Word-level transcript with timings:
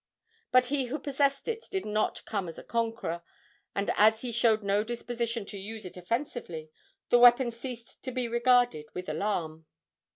But 0.51 0.65
he 0.73 0.85
who 0.85 0.97
possessed 0.97 1.47
it 1.47 1.65
did 1.69 1.85
not 1.85 2.25
come 2.25 2.47
as 2.47 2.57
a 2.57 2.63
conqueror, 2.63 3.21
and, 3.75 3.91
as 3.91 4.21
he 4.21 4.31
showed 4.31 4.63
no 4.63 4.83
disposition 4.83 5.45
to 5.45 5.59
use 5.59 5.85
it 5.85 5.95
offensively, 5.95 6.71
the 7.09 7.19
weapon 7.19 7.51
ceased 7.51 8.01
to 8.01 8.11
be 8.11 8.27
regarded 8.27 8.87
with 8.95 9.07
alarm. 9.07 9.67